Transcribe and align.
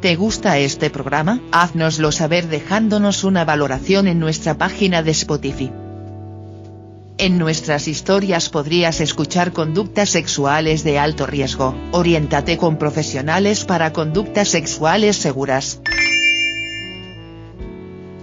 ¿Te 0.00 0.16
gusta 0.16 0.56
este 0.56 0.88
programa? 0.88 1.40
Haznoslo 1.52 2.10
saber 2.10 2.48
dejándonos 2.48 3.22
una 3.22 3.44
valoración 3.44 4.08
en 4.08 4.18
nuestra 4.18 4.56
página 4.56 5.02
de 5.02 5.10
Spotify. 5.10 5.70
En 7.18 7.36
nuestras 7.36 7.86
historias 7.86 8.48
podrías 8.48 9.02
escuchar 9.02 9.52
conductas 9.52 10.08
sexuales 10.08 10.84
de 10.84 10.98
alto 10.98 11.26
riesgo. 11.26 11.74
Oriéntate 11.92 12.56
con 12.56 12.78
profesionales 12.78 13.66
para 13.66 13.92
conductas 13.92 14.48
sexuales 14.48 15.16
seguras. 15.16 15.82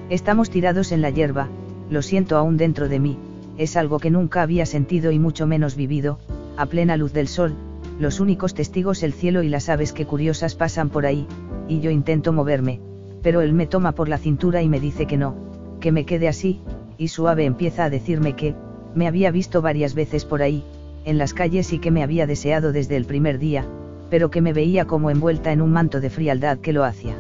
Estamos 0.10 0.50
tirados 0.50 0.92
en 0.92 1.04
la 1.04 1.12
hierba, 1.12 1.48
lo 1.92 2.02
siento 2.02 2.38
aún 2.38 2.58
dentro 2.58 2.90
de 2.90 3.00
mí, 3.00 3.20
es 3.60 3.78
algo 3.78 4.00
que 4.00 4.10
nunca 4.10 4.42
había 4.42 4.66
sentido 4.66 5.12
y 5.12 5.20
mucho 5.20 5.46
menos 5.46 5.76
vivido, 5.76 6.18
a 6.58 6.66
plena 6.66 6.98
luz 6.98 7.14
del 7.14 7.28
sol, 7.28 7.54
los 8.00 8.20
únicos 8.20 8.56
testigos 8.56 9.04
el 9.04 9.14
cielo 9.14 9.44
y 9.44 9.50
las 9.50 9.70
aves 9.70 9.94
que 9.94 10.06
curiosas 10.06 10.56
pasan 10.56 10.90
por 10.90 11.06
ahí, 11.06 11.28
y 11.68 11.80
yo 11.80 11.92
intento 11.92 12.34
moverme, 12.34 12.80
pero 13.22 13.42
él 13.42 13.54
me 13.54 13.68
toma 13.68 13.92
por 13.94 14.10
la 14.10 14.18
cintura 14.18 14.62
y 14.62 14.70
me 14.70 14.80
dice 14.80 15.06
que 15.06 15.18
no, 15.18 15.36
que 15.80 15.92
me 15.92 16.06
quede 16.06 16.28
así, 16.28 16.62
y 16.98 17.10
suave 17.10 17.46
empieza 17.46 17.86
a 17.86 17.90
decirme 17.90 18.34
que, 18.34 18.56
me 18.96 19.08
había 19.08 19.32
visto 19.32 19.62
varias 19.62 19.94
veces 19.94 20.26
por 20.26 20.42
ahí, 20.42 20.64
en 21.06 21.18
las 21.18 21.34
calles 21.34 21.72
y 21.74 21.80
que 21.80 21.92
me 21.92 22.04
había 22.04 22.26
deseado 22.26 22.72
desde 22.72 22.96
el 22.96 23.06
primer 23.06 23.38
día, 23.38 23.66
pero 24.10 24.32
que 24.32 24.42
me 24.42 24.54
veía 24.54 24.86
como 24.86 25.10
envuelta 25.10 25.52
en 25.52 25.62
un 25.62 25.72
manto 25.72 26.00
de 26.00 26.10
frialdad 26.10 26.58
que 26.58 26.74
lo 26.74 26.84
hacía. 26.84 27.16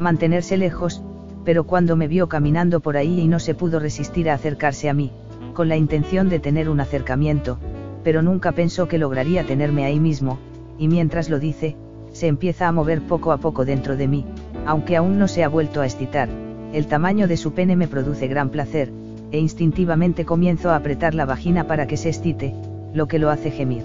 Mantenerse 0.00 0.56
lejos, 0.56 1.02
pero 1.44 1.64
cuando 1.64 1.96
me 1.96 2.08
vio 2.08 2.28
caminando 2.28 2.80
por 2.80 2.96
ahí 2.96 3.20
y 3.20 3.28
no 3.28 3.38
se 3.38 3.54
pudo 3.54 3.80
resistir 3.80 4.30
a 4.30 4.34
acercarse 4.34 4.88
a 4.88 4.94
mí, 4.94 5.10
con 5.54 5.68
la 5.68 5.76
intención 5.76 6.28
de 6.28 6.38
tener 6.38 6.68
un 6.68 6.80
acercamiento, 6.80 7.58
pero 8.04 8.22
nunca 8.22 8.52
pensó 8.52 8.88
que 8.88 8.98
lograría 8.98 9.44
tenerme 9.44 9.84
ahí 9.84 9.98
mismo, 9.98 10.38
y 10.78 10.88
mientras 10.88 11.28
lo 11.28 11.38
dice, 11.38 11.76
se 12.18 12.26
empieza 12.26 12.66
a 12.66 12.72
mover 12.72 13.00
poco 13.02 13.30
a 13.30 13.38
poco 13.38 13.64
dentro 13.64 13.96
de 13.96 14.08
mí, 14.08 14.24
aunque 14.66 14.96
aún 14.96 15.18
no 15.18 15.28
se 15.28 15.44
ha 15.44 15.48
vuelto 15.48 15.80
a 15.80 15.86
excitar, 15.86 16.28
el 16.72 16.88
tamaño 16.88 17.28
de 17.28 17.36
su 17.36 17.52
pene 17.52 17.76
me 17.76 17.86
produce 17.86 18.26
gran 18.26 18.50
placer, 18.50 18.90
e 19.30 19.38
instintivamente 19.38 20.24
comienzo 20.24 20.70
a 20.70 20.76
apretar 20.76 21.14
la 21.14 21.26
vagina 21.26 21.68
para 21.68 21.86
que 21.86 21.96
se 21.96 22.08
excite, 22.08 22.54
lo 22.92 23.06
que 23.06 23.20
lo 23.20 23.30
hace 23.30 23.52
gemir. 23.52 23.84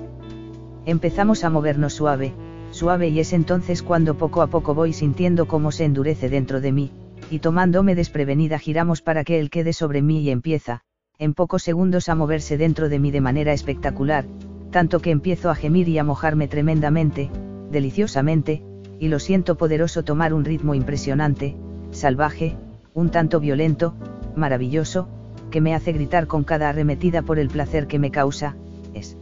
Empezamos 0.86 1.44
a 1.44 1.52
movernos 1.52 1.94
suave, 1.94 2.34
suave 2.72 3.10
y 3.10 3.20
es 3.20 3.34
entonces 3.34 3.84
cuando 3.84 4.18
poco 4.18 4.42
a 4.42 4.48
poco 4.48 4.74
voy 4.74 4.94
sintiendo 4.94 5.48
cómo 5.48 5.72
se 5.72 5.86
endurece 5.86 6.28
dentro 6.28 6.60
de 6.60 6.72
mí, 6.72 6.92
y 7.30 7.38
tomándome 7.38 7.94
desprevenida 7.94 8.58
giramos 8.58 9.04
para 9.04 9.24
que 9.24 9.40
él 9.40 9.52
quede 9.52 9.74
sobre 9.74 10.02
mí 10.02 10.22
y 10.22 10.32
empieza, 10.32 10.82
en 11.20 11.36
pocos 11.36 11.62
segundos 11.62 12.10
a 12.10 12.16
moverse 12.16 12.58
dentro 12.58 12.90
de 12.90 12.98
mí 12.98 13.12
de 13.12 13.22
manera 13.22 13.54
espectacular, 13.54 14.26
tanto 14.72 15.00
que 15.02 15.12
empiezo 15.12 15.52
a 15.52 15.56
gemir 15.56 15.88
y 15.88 16.00
a 16.00 16.04
mojarme 16.04 16.48
tremendamente, 16.48 17.30
deliciosamente, 17.74 18.64
y 19.00 19.10
lo 19.10 19.20
siento 19.20 19.56
poderoso 19.56 20.04
tomar 20.04 20.34
un 20.34 20.46
ritmo 20.46 20.76
impresionante, 20.76 21.58
salvaje, 21.92 22.56
un 22.94 23.10
tanto 23.10 23.42
violento, 23.42 23.96
maravilloso, 24.38 25.10
que 25.52 25.60
me 25.60 25.76
hace 25.76 25.92
gritar 25.92 26.28
con 26.28 26.46
cada 26.46 26.70
arremetida 26.70 27.22
por 27.22 27.38
el 27.38 27.50
placer 27.50 27.88
que 27.88 28.00
me 28.00 28.12
causa, 28.12 28.56
es 28.94 29.18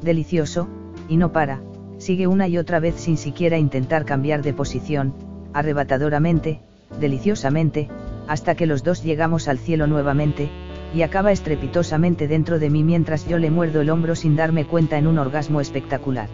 delicioso, 0.00 0.68
y 1.08 1.18
no 1.18 1.32
para, 1.32 1.60
sigue 1.98 2.26
una 2.26 2.48
y 2.48 2.56
otra 2.56 2.80
vez 2.80 2.94
sin 2.94 3.18
siquiera 3.18 3.58
intentar 3.58 4.04
cambiar 4.04 4.42
de 4.42 4.54
posición, 4.54 5.12
arrebatadoramente, 5.52 6.60
deliciosamente, 6.98 7.88
hasta 8.26 8.54
que 8.54 8.66
los 8.66 8.82
dos 8.84 9.02
llegamos 9.02 9.48
al 9.48 9.58
cielo 9.58 9.86
nuevamente, 9.86 10.48
y 10.94 11.02
acaba 11.02 11.32
estrepitosamente 11.32 12.28
dentro 12.28 12.58
de 12.58 12.70
mí 12.70 12.84
mientras 12.84 13.28
yo 13.28 13.38
le 13.38 13.50
muerdo 13.50 13.80
el 13.80 13.90
hombro 13.90 14.14
sin 14.14 14.36
darme 14.36 14.64
cuenta 14.64 14.96
en 14.96 15.06
un 15.06 15.18
orgasmo 15.18 15.60
espectacular. 15.60 16.28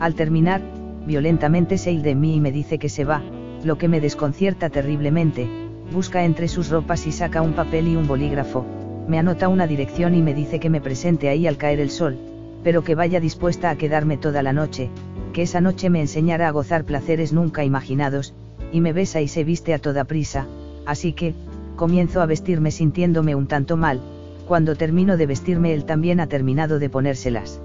Al 0.00 0.14
terminar, 0.14 0.60
violentamente 1.06 1.76
se 1.76 1.92
de 1.98 2.14
mí 2.14 2.36
y 2.36 2.40
me 2.40 2.52
dice 2.52 2.78
que 2.78 2.88
se 2.88 3.04
va, 3.04 3.20
lo 3.64 3.78
que 3.78 3.88
me 3.88 4.00
desconcierta 4.00 4.70
terriblemente, 4.70 5.48
busca 5.92 6.24
entre 6.24 6.46
sus 6.46 6.70
ropas 6.70 7.06
y 7.08 7.12
saca 7.12 7.42
un 7.42 7.54
papel 7.54 7.88
y 7.88 7.96
un 7.96 8.06
bolígrafo, 8.06 8.64
me 9.08 9.18
anota 9.18 9.48
una 9.48 9.66
dirección 9.66 10.14
y 10.14 10.22
me 10.22 10.34
dice 10.34 10.60
que 10.60 10.70
me 10.70 10.80
presente 10.80 11.28
ahí 11.28 11.48
al 11.48 11.56
caer 11.56 11.80
el 11.80 11.90
sol, 11.90 12.16
pero 12.62 12.84
que 12.84 12.94
vaya 12.94 13.18
dispuesta 13.18 13.70
a 13.70 13.76
quedarme 13.76 14.16
toda 14.16 14.42
la 14.42 14.52
noche, 14.52 14.88
que 15.32 15.42
esa 15.42 15.60
noche 15.60 15.90
me 15.90 16.00
enseñará 16.00 16.46
a 16.46 16.52
gozar 16.52 16.84
placeres 16.84 17.32
nunca 17.32 17.64
imaginados, 17.64 18.34
y 18.70 18.80
me 18.80 18.92
besa 18.92 19.20
y 19.20 19.26
se 19.26 19.42
viste 19.42 19.74
a 19.74 19.80
toda 19.80 20.04
prisa, 20.04 20.46
así 20.86 21.12
que, 21.12 21.34
comienzo 21.74 22.20
a 22.20 22.26
vestirme 22.26 22.70
sintiéndome 22.70 23.34
un 23.34 23.48
tanto 23.48 23.76
mal, 23.76 24.00
cuando 24.46 24.76
termino 24.76 25.16
de 25.16 25.26
vestirme 25.26 25.74
él 25.74 25.84
también 25.84 26.20
ha 26.20 26.28
terminado 26.28 26.78
de 26.78 26.88
ponérselas 26.88 27.60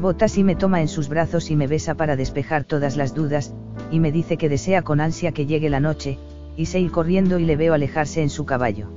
botas 0.00 0.38
y 0.38 0.44
me 0.44 0.56
toma 0.56 0.80
en 0.80 0.88
sus 0.88 1.08
brazos 1.08 1.50
y 1.50 1.56
me 1.56 1.66
besa 1.66 1.94
para 1.94 2.16
despejar 2.16 2.64
todas 2.64 2.96
las 2.96 3.14
dudas, 3.14 3.54
y 3.90 4.00
me 4.00 4.10
dice 4.10 4.38
que 4.38 4.48
desea 4.48 4.82
con 4.82 5.00
ansia 5.00 5.32
que 5.32 5.46
llegue 5.46 5.68
la 5.68 5.80
noche, 5.80 6.18
y 6.56 6.66
se 6.66 6.80
ir 6.80 6.90
corriendo 6.90 7.38
y 7.38 7.44
le 7.44 7.56
veo 7.56 7.74
alejarse 7.74 8.22
en 8.22 8.30
su 8.30 8.46
caballo. 8.46 8.88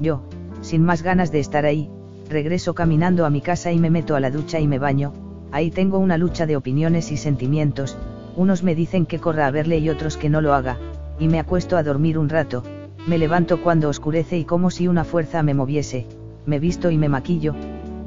Yo, 0.00 0.22
sin 0.60 0.84
más 0.84 1.02
ganas 1.02 1.32
de 1.32 1.40
estar 1.40 1.64
ahí, 1.64 1.88
regreso 2.28 2.74
caminando 2.74 3.24
a 3.24 3.30
mi 3.30 3.40
casa 3.40 3.72
y 3.72 3.78
me 3.78 3.90
meto 3.90 4.14
a 4.14 4.20
la 4.20 4.30
ducha 4.30 4.60
y 4.60 4.68
me 4.68 4.78
baño, 4.78 5.14
ahí 5.52 5.70
tengo 5.70 5.98
una 5.98 6.18
lucha 6.18 6.46
de 6.46 6.56
opiniones 6.56 7.10
y 7.12 7.16
sentimientos, 7.16 7.96
unos 8.36 8.62
me 8.62 8.74
dicen 8.74 9.06
que 9.06 9.18
corra 9.18 9.46
a 9.46 9.50
verle 9.50 9.78
y 9.78 9.88
otros 9.88 10.16
que 10.16 10.28
no 10.28 10.40
lo 10.40 10.54
haga, 10.54 10.78
y 11.18 11.28
me 11.28 11.40
acuesto 11.40 11.76
a 11.76 11.82
dormir 11.82 12.18
un 12.18 12.28
rato, 12.28 12.62
me 13.06 13.16
levanto 13.16 13.62
cuando 13.62 13.88
oscurece 13.88 14.38
y 14.38 14.44
como 14.44 14.70
si 14.70 14.86
una 14.86 15.04
fuerza 15.04 15.42
me 15.42 15.54
moviese, 15.54 16.06
me 16.44 16.58
visto 16.58 16.90
y 16.90 16.98
me 16.98 17.08
maquillo, 17.08 17.54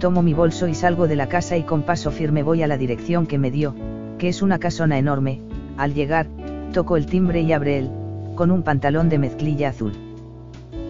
tomo 0.03 0.21
mi 0.21 0.33
bolso 0.33 0.67
y 0.67 0.75
salgo 0.75 1.07
de 1.07 1.15
la 1.15 1.29
casa 1.29 1.55
y 1.55 1.63
con 1.63 1.83
paso 1.83 2.11
firme 2.11 2.43
voy 2.43 2.61
a 2.61 2.67
la 2.67 2.77
dirección 2.77 3.25
que 3.25 3.37
me 3.37 3.51
dio, 3.51 3.73
que 4.17 4.27
es 4.27 4.41
una 4.41 4.59
casona 4.59 4.97
enorme, 4.97 5.39
al 5.77 5.93
llegar, 5.93 6.27
toco 6.73 6.97
el 6.97 7.05
timbre 7.05 7.39
y 7.39 7.53
abre 7.53 7.77
él, 7.77 7.89
con 8.35 8.51
un 8.51 8.63
pantalón 8.63 9.07
de 9.07 9.17
mezclilla 9.17 9.69
azul. 9.69 9.93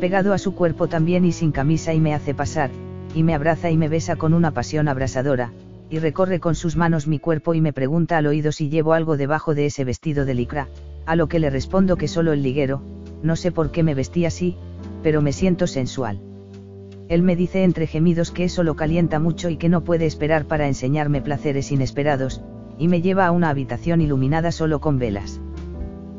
Pegado 0.02 0.34
a 0.34 0.40
su 0.40 0.56
cuerpo 0.56 0.88
también 0.88 1.25
y 1.25 1.31
sin 1.31 1.52
camisa 1.52 1.94
y 1.94 2.00
me 2.00 2.16
hace 2.16 2.34
pasar, 2.34 2.72
y 3.13 3.22
me 3.22 3.35
abraza 3.35 3.69
y 3.69 3.78
me 3.78 3.88
besa 3.88 4.16
con 4.16 4.34
una 4.34 4.50
pasión 4.50 4.88
abrasadora, 4.88 5.52
y 5.91 6.00
recorre 6.00 6.40
con 6.40 6.56
sus 6.56 6.75
manos 6.75 7.06
mi 7.06 7.19
cuerpo 7.19 7.53
y 7.53 7.62
me 7.62 7.72
pregunta 7.72 8.18
al 8.18 8.25
oído 8.25 8.52
si 8.52 8.69
llevo 8.69 8.94
algo 8.94 9.16
debajo 9.16 9.53
de 9.53 9.68
ese 9.68 9.84
vestido 9.84 10.25
de 10.25 10.34
licra, 10.34 10.69
a 11.06 11.16
lo 11.16 11.28
que 11.28 11.38
le 11.38 11.52
respondo 11.52 11.97
que 11.97 12.07
solo 12.07 12.34
el 12.34 12.41
liguero, 12.41 12.81
no 13.22 13.35
sé 13.35 13.52
por 13.52 13.69
qué 13.69 13.84
me 13.84 13.94
vestí 13.94 14.25
así, 14.25 14.57
pero 15.03 15.22
me 15.22 15.34
siento 15.34 15.68
sensual. 15.68 16.19
Él 17.09 17.22
me 17.22 17.36
dice 17.36 17.64
entre 17.64 17.86
gemidos 17.86 18.31
que 18.31 18.46
eso 18.46 18.64
lo 18.64 18.75
calienta 18.75 19.19
mucho 19.19 19.50
y 19.50 19.58
que 19.58 19.69
no 19.69 19.84
puede 19.84 20.06
esperar 20.06 20.46
para 20.46 20.68
enseñarme 20.68 21.22
placeres 21.22 21.72
inesperados, 21.72 22.41
y 22.78 22.88
me 22.88 23.02
lleva 23.02 23.28
a 23.28 23.31
una 23.31 23.50
habitación 23.50 24.02
iluminada 24.02 24.52
solo 24.52 24.80
con 24.80 25.00
velas. 25.00 25.41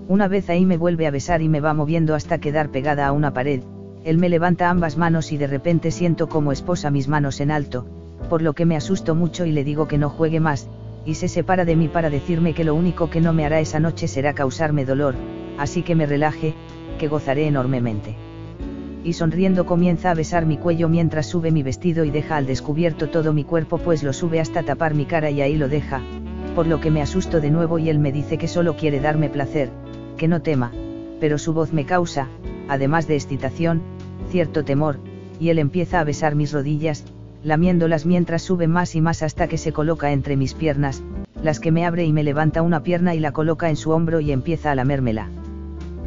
Una 0.09 0.29
vez 0.29 0.51
ahí 0.51 0.67
me 0.67 0.77
vuelve 0.77 1.07
a 1.07 1.11
besar 1.11 1.41
y 1.41 1.49
me 1.49 1.61
va 1.61 1.73
moviendo 1.73 2.15
hasta 2.15 2.39
quedar 2.39 2.71
pegada 2.71 3.07
a 3.07 3.13
una 3.13 3.33
pared, 3.33 3.63
él 4.05 4.19
me 4.19 4.29
levanta 4.29 4.69
ambas 4.69 4.99
manos 4.99 5.33
y 5.33 5.39
de 5.39 5.47
repente 5.47 5.91
siento 5.91 6.29
como 6.29 6.53
esposa 6.53 6.91
mis 6.91 7.09
manos 7.09 7.41
en 7.41 7.51
alto, 7.51 7.87
por 8.29 8.43
lo 8.43 8.53
que 8.53 8.67
me 8.67 8.77
asusto 8.77 9.15
mucho 9.15 9.47
y 9.47 9.53
le 9.53 9.65
digo 9.65 9.89
que 9.89 9.97
no 9.97 10.11
juegue 10.11 10.41
más, 10.41 10.69
y 11.07 11.15
se 11.15 11.29
separa 11.29 11.65
de 11.65 11.77
mí 11.77 11.89
para 11.89 12.11
decirme 12.11 12.53
que 12.53 12.65
lo 12.65 12.75
único 12.75 13.09
que 13.09 13.23
no 13.23 13.33
me 13.33 13.47
hará 13.47 13.61
esa 13.61 13.81
noche 13.81 14.07
será 14.07 14.35
causarme 14.35 14.85
dolor, 14.85 15.15
así 15.59 15.83
que 15.83 15.95
me 15.95 16.05
relaje, 16.05 16.55
que 16.99 17.09
gozaré 17.09 17.47
enormemente 17.47 18.15
y 19.05 19.13
sonriendo 19.13 19.67
comienza 19.67 20.11
a 20.11 20.15
besar 20.15 20.47
mi 20.47 20.57
cuello 20.57 20.89
mientras 20.89 21.27
sube 21.27 21.51
mi 21.51 21.63
vestido 21.63 22.05
y 22.05 22.11
deja 22.11 22.37
al 22.37 22.47
descubierto 22.47 23.11
todo 23.11 23.35
mi 23.35 23.45
cuerpo 23.45 23.79
pues 23.79 24.03
lo 24.03 24.15
sube 24.15 24.41
hasta 24.41 24.63
tapar 24.63 24.95
mi 24.95 25.05
cara 25.05 25.31
y 25.31 25.43
ahí 25.43 25.57
lo 25.57 25.69
deja, 25.69 26.01
por 26.55 26.67
lo 26.67 26.81
que 26.81 26.91
me 26.91 27.03
asusto 27.03 27.41
de 27.41 27.51
nuevo 27.51 27.79
y 27.79 27.91
él 27.91 27.99
me 27.99 28.11
dice 28.11 28.39
que 28.39 28.49
solo 28.49 28.77
quiere 28.77 29.01
darme 29.01 29.29
placer, 29.29 29.71
que 30.17 30.27
no 30.27 30.41
tema, 30.41 30.73
pero 31.21 31.37
su 31.39 31.53
voz 31.53 31.73
me 31.73 31.85
causa, 31.85 32.29
además 32.67 33.07
de 33.07 33.17
excitación, 33.17 33.83
cierto 34.31 34.65
temor, 34.65 34.99
y 35.39 35.51
él 35.51 35.59
empieza 35.59 36.01
a 36.01 36.05
besar 36.05 36.35
mis 36.35 36.53
rodillas, 36.53 37.05
lamiéndolas 37.43 38.07
mientras 38.07 38.43
sube 38.43 38.69
más 38.69 38.95
y 38.95 39.03
más 39.03 39.23
hasta 39.23 39.49
que 39.49 39.59
se 39.59 39.73
coloca 39.73 40.13
entre 40.13 40.37
mis 40.37 40.55
piernas, 40.55 41.03
las 41.43 41.61
que 41.61 41.71
me 41.71 41.85
abre 41.85 42.05
y 42.05 42.13
me 42.13 42.25
levanta 42.25 42.63
una 42.63 42.83
pierna 42.83 43.15
y 43.15 43.21
la 43.21 43.33
coloca 43.33 43.69
en 43.69 43.77
su 43.77 43.91
hombro 43.91 44.21
y 44.21 44.33
empieza 44.33 44.73
a 44.73 44.75
lamérmela. 44.75 45.29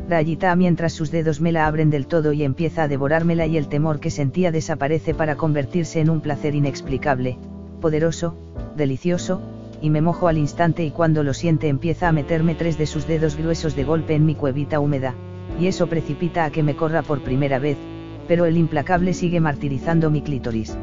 Rayita 0.10 0.56
mientras 0.56 0.94
sus 0.94 1.12
dedos 1.12 1.42
me 1.42 1.52
la 1.52 1.68
abren 1.68 1.90
del 1.90 2.08
todo 2.08 2.32
y 2.32 2.44
empieza 2.44 2.84
a 2.84 2.88
devorármela 2.88 3.46
y 3.46 3.58
el 3.58 3.68
temor 3.68 4.00
que 4.00 4.10
sentía 4.10 4.54
desaparece 4.54 5.14
para 5.14 5.36
convertirse 5.36 6.00
en 6.00 6.10
un 6.10 6.22
placer 6.22 6.56
inexplicable, 6.56 7.38
poderoso, 7.82 8.38
delicioso, 8.78 9.42
y 9.82 9.90
me 9.90 10.02
mojo 10.02 10.30
al 10.30 10.38
instante 10.38 10.86
y 10.86 10.92
cuando 10.92 11.24
lo 11.24 11.34
siente 11.34 11.68
empieza 11.68 12.08
a 12.08 12.14
meterme 12.14 12.56
tres 12.56 12.78
de 12.78 12.86
sus 12.86 13.06
dedos 13.06 13.36
gruesos 13.36 13.76
de 13.76 13.84
golpe 13.84 14.16
en 14.16 14.26
mi 14.26 14.34
cuevita 14.34 14.80
húmeda, 14.80 15.14
y 15.60 15.68
eso 15.68 15.88
precipita 15.88 16.46
a 16.46 16.52
que 16.52 16.64
me 16.64 16.78
corra 16.78 17.02
por 17.02 17.22
primera 17.22 17.60
vez, 17.60 17.78
pero 18.30 18.46
el 18.46 18.56
implacable 18.56 19.14
sigue 19.14 19.42
martirizando 19.42 20.10
mi 20.10 20.22
clítoris. 20.22 20.78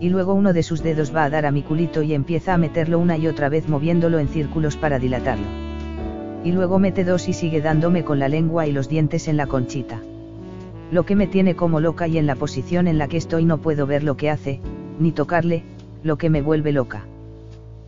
Y 0.00 0.10
luego 0.10 0.34
uno 0.34 0.52
de 0.52 0.62
sus 0.62 0.82
dedos 0.82 1.16
va 1.16 1.24
a 1.24 1.30
dar 1.30 1.46
a 1.46 1.50
mi 1.50 1.62
culito 1.62 2.02
y 2.02 2.12
empieza 2.12 2.52
a 2.52 2.58
meterlo 2.58 2.98
una 2.98 3.16
y 3.16 3.26
otra 3.26 3.48
vez 3.48 3.70
moviéndolo 3.70 4.18
en 4.18 4.28
círculos 4.28 4.76
para 4.76 4.98
dilatarlo. 4.98 5.63
Y 6.44 6.52
luego 6.52 6.78
mete 6.78 7.04
dos 7.04 7.28
y 7.28 7.32
sigue 7.32 7.60
dándome 7.60 8.04
con 8.04 8.18
la 8.18 8.28
lengua 8.28 8.66
y 8.66 8.72
los 8.72 8.88
dientes 8.88 9.28
en 9.28 9.38
la 9.38 9.46
conchita. 9.46 10.00
Lo 10.90 11.06
que 11.06 11.16
me 11.16 11.26
tiene 11.26 11.56
como 11.56 11.80
loca 11.80 12.06
y 12.06 12.18
en 12.18 12.26
la 12.26 12.36
posición 12.36 12.86
en 12.86 12.98
la 12.98 13.08
que 13.08 13.16
estoy 13.16 13.46
no 13.46 13.58
puedo 13.58 13.86
ver 13.86 14.04
lo 14.04 14.16
que 14.16 14.30
hace, 14.30 14.60
ni 15.00 15.10
tocarle, 15.10 15.64
lo 16.02 16.18
que 16.18 16.28
me 16.28 16.42
vuelve 16.42 16.70
loca. 16.70 17.06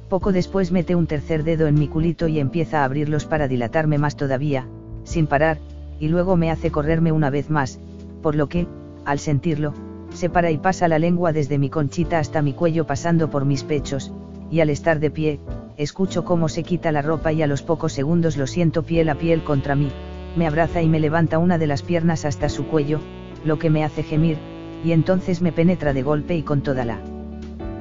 Poco 0.08 0.32
después 0.32 0.72
mete 0.72 0.94
un 0.94 1.06
tercer 1.06 1.44
dedo 1.44 1.66
en 1.66 1.78
mi 1.78 1.86
culito 1.86 2.28
y 2.28 2.40
empieza 2.40 2.80
a 2.80 2.84
abrirlos 2.84 3.26
para 3.26 3.46
dilatarme 3.46 3.98
más 3.98 4.16
todavía, 4.16 4.66
sin 5.04 5.26
parar, 5.26 5.58
y 6.00 6.08
luego 6.08 6.36
me 6.36 6.50
hace 6.50 6.70
correrme 6.70 7.12
una 7.12 7.28
vez 7.28 7.50
más, 7.50 7.78
por 8.22 8.34
lo 8.34 8.48
que, 8.48 8.66
al 9.04 9.18
sentirlo, 9.18 9.74
se 10.10 10.30
para 10.30 10.50
y 10.50 10.58
pasa 10.58 10.88
la 10.88 10.98
lengua 10.98 11.32
desde 11.32 11.58
mi 11.58 11.68
conchita 11.68 12.18
hasta 12.18 12.40
mi 12.40 12.54
cuello 12.54 12.86
pasando 12.86 13.28
por 13.28 13.44
mis 13.44 13.64
pechos, 13.64 14.12
y 14.50 14.60
al 14.60 14.70
estar 14.70 14.98
de 14.98 15.10
pie, 15.10 15.40
escucho 15.76 16.24
cómo 16.24 16.48
se 16.48 16.62
quita 16.62 16.90
la 16.92 17.02
ropa 17.02 17.32
y 17.32 17.42
a 17.42 17.46
los 17.46 17.62
pocos 17.62 17.92
segundos 17.92 18.36
lo 18.36 18.46
siento 18.46 18.82
piel 18.82 19.08
a 19.08 19.14
piel 19.16 19.44
contra 19.44 19.74
mí, 19.74 19.90
me 20.36 20.46
abraza 20.46 20.82
y 20.82 20.88
me 20.88 21.00
levanta 21.00 21.38
una 21.38 21.58
de 21.58 21.66
las 21.66 21.82
piernas 21.82 22.24
hasta 22.24 22.48
su 22.48 22.66
cuello, 22.66 23.00
lo 23.44 23.58
que 23.58 23.70
me 23.70 23.84
hace 23.84 24.02
gemir, 24.02 24.38
y 24.84 24.92
entonces 24.92 25.42
me 25.42 25.52
penetra 25.52 25.92
de 25.92 26.02
golpe 26.02 26.34
y 26.34 26.42
con 26.42 26.62
toda 26.62 26.84
la 26.84 26.98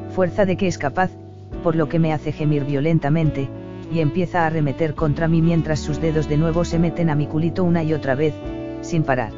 fuerza 0.10 0.46
de 0.46 0.56
que 0.58 0.68
es 0.68 0.78
capaz, 0.78 1.12
por 1.64 1.76
lo 1.76 1.90
que 1.90 2.00
me 2.00 2.14
hace 2.14 2.32
gemir 2.32 2.66
violentamente, 2.66 3.50
y 3.92 4.00
empieza 4.00 4.44
a 4.44 4.48
arremeter 4.48 4.96
contra 4.96 5.28
mí 5.28 5.42
mientras 5.42 5.80
sus 5.80 6.02
dedos 6.02 6.28
de 6.28 6.38
nuevo 6.38 6.66
se 6.66 6.80
meten 6.80 7.10
a 7.10 7.16
mi 7.16 7.28
culito 7.28 7.64
una 7.64 7.84
y 7.84 7.94
otra 7.94 8.16
vez, 8.16 8.34
sin 8.82 9.04
parar. 9.04 9.32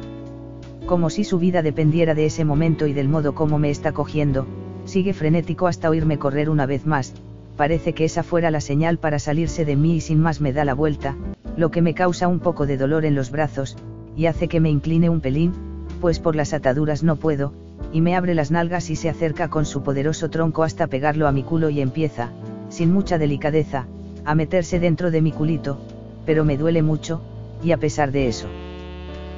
Como 0.86 1.10
si 1.10 1.24
su 1.24 1.38
vida 1.38 1.62
dependiera 1.62 2.14
de 2.14 2.26
ese 2.26 2.44
momento 2.44 2.86
y 2.86 2.92
del 2.92 3.08
modo 3.08 3.34
como 3.34 3.58
me 3.58 3.70
está 3.70 3.92
cogiendo, 3.92 4.46
sigue 4.84 5.12
frenético 5.12 5.66
hasta 5.66 5.90
oírme 5.90 6.18
correr 6.18 6.48
una 6.48 6.64
vez 6.64 6.86
más, 6.86 7.14
parece 7.58 7.92
que 7.92 8.04
esa 8.04 8.22
fuera 8.22 8.52
la 8.52 8.60
señal 8.60 8.98
para 8.98 9.18
salirse 9.18 9.64
de 9.64 9.74
mí 9.74 9.96
y 9.96 10.00
sin 10.00 10.20
más 10.20 10.40
me 10.40 10.52
da 10.52 10.64
la 10.64 10.74
vuelta, 10.74 11.16
lo 11.56 11.72
que 11.72 11.82
me 11.82 11.92
causa 11.92 12.28
un 12.28 12.38
poco 12.38 12.66
de 12.66 12.76
dolor 12.76 13.04
en 13.04 13.16
los 13.16 13.32
brazos, 13.32 13.76
y 14.16 14.26
hace 14.26 14.46
que 14.46 14.60
me 14.60 14.70
incline 14.70 15.10
un 15.10 15.20
pelín, 15.20 15.52
pues 16.00 16.20
por 16.20 16.36
las 16.36 16.54
ataduras 16.54 17.02
no 17.02 17.16
puedo, 17.16 17.52
y 17.92 18.00
me 18.00 18.14
abre 18.14 18.36
las 18.36 18.52
nalgas 18.52 18.90
y 18.90 18.96
se 18.96 19.08
acerca 19.08 19.48
con 19.48 19.66
su 19.66 19.82
poderoso 19.82 20.30
tronco 20.30 20.62
hasta 20.62 20.86
pegarlo 20.86 21.26
a 21.26 21.32
mi 21.32 21.42
culo 21.42 21.68
y 21.68 21.80
empieza, 21.80 22.30
sin 22.68 22.92
mucha 22.92 23.18
delicadeza, 23.18 23.88
a 24.24 24.36
meterse 24.36 24.78
dentro 24.78 25.10
de 25.10 25.20
mi 25.20 25.32
culito, 25.32 25.80
pero 26.24 26.44
me 26.44 26.56
duele 26.56 26.82
mucho, 26.82 27.20
y 27.62 27.72
a 27.72 27.76
pesar 27.78 28.12
de 28.12 28.28
eso. 28.28 28.46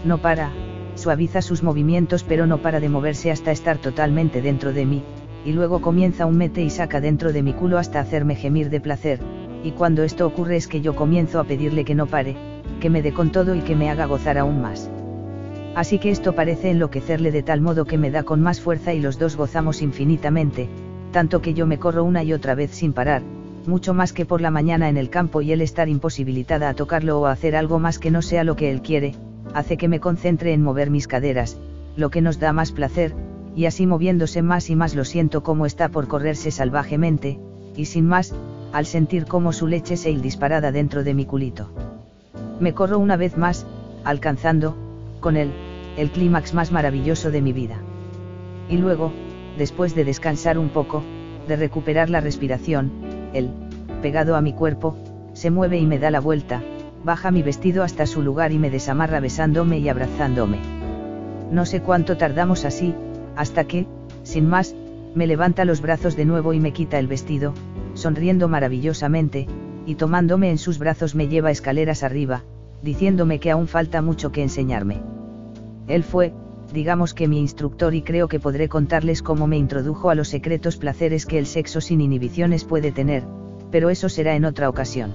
No 0.05 0.19
para, 0.19 0.51
suaviza 0.95 1.41
sus 1.41 1.63
movimientos 1.63 2.23
pero 2.23 2.47
no 2.47 2.59
para 2.59 2.81
de 2.81 2.91
moverse 2.91 3.31
hasta 3.31 3.51
estar 3.51 3.79
totalmente 3.79 4.43
dentro 4.43 4.75
de 4.75 4.85
mí, 4.85 5.03
y 5.45 5.53
luego 5.53 5.81
comienza 5.81 6.27
un 6.27 6.37
mete 6.37 6.63
y 6.63 6.71
saca 6.71 7.01
dentro 7.01 7.33
de 7.33 7.43
mi 7.43 7.53
culo 7.53 7.79
hasta 7.79 8.01
hacerme 8.01 8.35
gemir 8.35 8.71
de 8.71 8.81
placer, 8.81 9.21
y 9.65 9.73
cuando 9.73 10.03
esto 10.03 10.27
ocurre 10.27 10.57
es 10.57 10.69
que 10.69 10.81
yo 10.81 10.95
comienzo 10.95 11.41
a 11.41 11.45
pedirle 11.45 11.85
que 11.85 11.95
no 11.95 12.07
pare, 12.07 12.37
que 12.81 12.91
me 12.91 13.03
dé 13.03 13.13
con 13.13 13.31
todo 13.31 13.55
y 13.55 13.61
que 13.61 13.77
me 13.77 13.91
haga 13.91 14.07
gozar 14.07 14.39
aún 14.39 14.61
más. 14.61 14.91
Así 15.75 15.99
que 15.99 16.11
esto 16.11 16.35
parece 16.35 16.71
enloquecerle 16.71 17.31
de 17.31 17.43
tal 17.43 17.61
modo 17.61 17.85
que 17.85 17.99
me 17.99 18.11
da 18.11 18.23
con 18.23 18.41
más 18.41 18.61
fuerza 18.61 18.93
y 18.93 19.01
los 19.01 19.19
dos 19.19 19.37
gozamos 19.37 19.83
infinitamente, 19.83 20.69
tanto 21.13 21.41
que 21.41 21.55
yo 21.55 21.67
me 21.67 21.79
corro 21.79 22.05
una 22.05 22.23
y 22.23 22.33
otra 22.33 22.55
vez 22.55 22.73
sin 22.73 22.93
parar, 22.93 23.23
mucho 23.67 23.95
más 23.95 24.13
que 24.13 24.27
por 24.27 24.41
la 24.41 24.51
mañana 24.51 24.89
en 24.89 24.97
el 24.97 25.11
campo 25.11 25.43
y 25.43 25.53
él 25.53 25.61
estar 25.61 25.89
imposibilitada 25.89 26.69
a 26.69 26.75
tocarlo 26.75 27.21
o 27.21 27.27
a 27.27 27.33
hacer 27.33 27.55
algo 27.55 27.79
más 27.79 27.99
que 27.99 28.11
no 28.11 28.23
sea 28.23 28.45
lo 28.45 28.57
que 28.57 28.71
él 28.71 28.83
quiere, 28.83 29.15
hace 29.55 29.77
que 29.77 29.89
me 29.89 30.01
concentre 30.01 30.53
en 30.53 30.63
mover 30.63 30.91
mis 30.91 31.07
caderas, 31.07 31.59
lo 31.97 32.11
que 32.11 32.21
nos 32.21 32.41
da 32.41 32.53
más 32.53 32.73
placer, 32.73 33.15
y 33.55 33.67
así 33.67 33.87
moviéndose 33.87 34.43
más 34.43 34.71
y 34.71 34.77
más 34.77 34.95
lo 34.95 35.05
siento 35.05 35.43
como 35.43 35.67
está 35.67 35.89
por 35.89 36.09
correrse 36.09 36.51
salvajemente, 36.51 37.39
y 37.77 37.87
sin 37.87 38.07
más, 38.07 38.35
al 38.73 38.87
sentir 38.87 39.27
cómo 39.27 39.53
su 39.53 39.67
leche 39.67 39.97
se 39.97 40.11
il 40.11 40.23
disparada 40.23 40.73
dentro 40.73 41.03
de 41.03 41.15
mi 41.15 41.25
culito. 41.25 41.71
Me 42.61 42.75
corro 42.75 42.99
una 42.99 43.17
vez 43.17 43.37
más, 43.37 43.67
alcanzando, 44.05 44.77
con 45.21 45.37
él, 45.37 45.51
el 45.97 46.11
clímax 46.11 46.55
más 46.55 46.73
maravilloso 46.73 47.31
de 47.31 47.43
mi 47.43 47.53
vida. 47.53 47.79
Y 48.69 48.77
luego, 48.77 49.13
después 49.59 49.95
de 49.95 50.05
descansar 50.05 50.59
un 50.59 50.69
poco, 50.69 51.03
de 51.49 51.57
recuperar 51.57 52.11
la 52.11 52.21
respiración, 52.21 52.93
él, 53.33 53.51
pegado 54.03 54.37
a 54.37 54.41
mi 54.41 54.53
cuerpo, 54.53 54.97
se 55.33 55.51
mueve 55.51 55.79
y 55.79 55.87
me 55.87 55.99
da 55.99 56.11
la 56.11 56.21
vuelta, 56.21 56.63
baja 57.05 57.31
mi 57.31 57.43
vestido 57.43 57.83
hasta 57.83 58.07
su 58.07 58.23
lugar 58.23 58.53
y 58.53 58.59
me 58.59 58.71
desamarra 58.71 59.21
besándome 59.21 59.79
y 59.79 59.89
abrazándome. 59.89 60.59
No 61.51 61.67
sé 61.67 61.81
cuánto 61.81 62.17
tardamos 62.17 62.65
así, 62.65 62.95
hasta 63.41 63.65
que, 63.65 63.87
sin 64.23 64.47
más, 64.47 64.77
me 65.15 65.27
levanta 65.27 65.65
los 65.65 65.81
brazos 65.81 66.15
de 66.15 66.27
nuevo 66.27 66.53
y 66.53 66.61
me 66.61 66.75
quita 66.75 66.99
el 66.99 67.07
vestido, 67.07 67.55
sonriendo 67.95 68.49
maravillosamente, 68.49 69.47
y 69.87 69.95
tomándome 69.95 70.51
en 70.51 70.59
sus 70.59 70.79
brazos 70.79 71.15
me 71.15 71.27
lleva 71.27 71.51
escaleras 71.51 72.03
arriba, 72.03 72.43
diciéndome 72.83 73.41
que 73.41 73.51
aún 73.51 73.67
falta 73.67 74.03
mucho 74.03 74.31
que 74.31 74.43
enseñarme. 74.43 75.01
Él 75.89 76.05
fue, 76.05 76.35
digamos 76.75 77.15
que 77.15 77.29
mi 77.29 77.41
instructor 77.41 77.95
y 77.95 78.03
creo 78.03 78.29
que 78.29 78.41
podré 78.41 78.69
contarles 78.69 79.23
cómo 79.23 79.47
me 79.47 79.57
introdujo 79.57 80.11
a 80.11 80.15
los 80.15 80.29
secretos 80.29 80.77
placeres 80.77 81.25
que 81.25 81.39
el 81.39 81.47
sexo 81.47 81.81
sin 81.81 82.03
inhibiciones 82.03 82.65
puede 82.65 82.93
tener, 82.93 83.25
pero 83.71 83.89
eso 83.89 84.11
será 84.11 84.37
en 84.37 84.45
otra 84.45 84.69
ocasión. 84.69 85.15